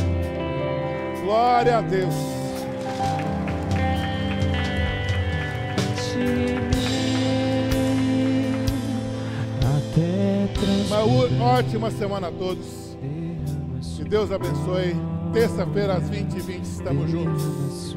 [1.24, 2.39] Glória a Deus.
[11.40, 12.96] Uma ótima semana a todos.
[13.96, 14.94] Que Deus abençoe.
[15.32, 17.96] Terça-feira às 20h20 estamos juntos.